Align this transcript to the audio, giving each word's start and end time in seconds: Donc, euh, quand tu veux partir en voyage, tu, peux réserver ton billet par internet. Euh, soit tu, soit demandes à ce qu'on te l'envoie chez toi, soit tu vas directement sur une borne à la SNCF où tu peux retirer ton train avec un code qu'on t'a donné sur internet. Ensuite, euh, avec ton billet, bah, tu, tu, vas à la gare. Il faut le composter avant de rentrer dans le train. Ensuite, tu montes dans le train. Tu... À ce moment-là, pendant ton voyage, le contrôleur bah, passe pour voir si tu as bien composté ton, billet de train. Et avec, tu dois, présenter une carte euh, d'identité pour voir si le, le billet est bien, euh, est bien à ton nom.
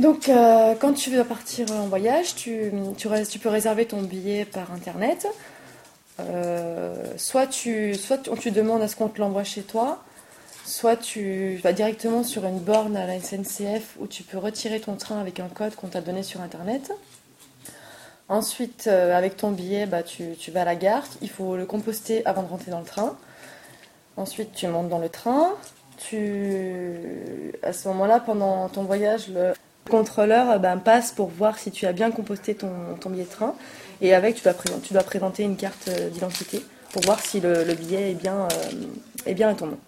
Donc, 0.00 0.30
euh, 0.30 0.74
quand 0.80 0.94
tu 0.94 1.10
veux 1.10 1.24
partir 1.24 1.70
en 1.72 1.86
voyage, 1.86 2.34
tu, 2.34 2.72
peux 3.42 3.50
réserver 3.50 3.84
ton 3.84 4.00
billet 4.00 4.46
par 4.46 4.72
internet. 4.72 5.26
Euh, 6.20 6.94
soit 7.18 7.46
tu, 7.46 7.94
soit 7.96 8.16
demandes 8.46 8.80
à 8.80 8.88
ce 8.88 8.96
qu'on 8.96 9.08
te 9.08 9.20
l'envoie 9.20 9.44
chez 9.44 9.60
toi, 9.60 10.02
soit 10.64 10.96
tu 10.96 11.56
vas 11.56 11.74
directement 11.74 12.24
sur 12.24 12.46
une 12.46 12.60
borne 12.60 12.96
à 12.96 13.06
la 13.06 13.20
SNCF 13.20 13.96
où 13.98 14.06
tu 14.06 14.22
peux 14.22 14.38
retirer 14.38 14.80
ton 14.80 14.96
train 14.96 15.20
avec 15.20 15.38
un 15.38 15.48
code 15.48 15.74
qu'on 15.74 15.88
t'a 15.88 16.00
donné 16.00 16.22
sur 16.22 16.40
internet. 16.40 16.92
Ensuite, 18.30 18.86
euh, 18.86 19.14
avec 19.14 19.36
ton 19.36 19.50
billet, 19.50 19.84
bah, 19.84 20.02
tu, 20.02 20.34
tu, 20.38 20.50
vas 20.50 20.62
à 20.62 20.64
la 20.64 20.76
gare. 20.76 21.04
Il 21.20 21.28
faut 21.28 21.56
le 21.56 21.66
composter 21.66 22.24
avant 22.24 22.42
de 22.42 22.48
rentrer 22.48 22.70
dans 22.70 22.80
le 22.80 22.86
train. 22.86 23.18
Ensuite, 24.16 24.54
tu 24.54 24.66
montes 24.66 24.88
dans 24.88 24.98
le 24.98 25.10
train. 25.10 25.52
Tu... 25.98 27.52
À 27.62 27.74
ce 27.74 27.86
moment-là, 27.88 28.20
pendant 28.20 28.66
ton 28.70 28.84
voyage, 28.84 29.28
le 29.28 29.52
contrôleur 29.90 30.58
bah, 30.58 30.76
passe 30.76 31.12
pour 31.12 31.28
voir 31.28 31.58
si 31.58 31.70
tu 31.70 31.86
as 31.86 31.92
bien 31.92 32.10
composté 32.10 32.54
ton, 32.54 32.70
billet 33.10 33.24
de 33.24 33.28
train. 33.28 33.54
Et 34.00 34.14
avec, 34.14 34.36
tu 34.36 34.42
dois, 34.92 35.02
présenter 35.02 35.42
une 35.42 35.56
carte 35.56 35.88
euh, 35.88 36.08
d'identité 36.08 36.64
pour 36.92 37.02
voir 37.02 37.20
si 37.20 37.40
le, 37.40 37.64
le 37.64 37.74
billet 37.74 38.12
est 38.12 38.14
bien, 38.14 38.48
euh, 38.50 39.26
est 39.26 39.34
bien 39.34 39.50
à 39.50 39.54
ton 39.54 39.66
nom. 39.66 39.76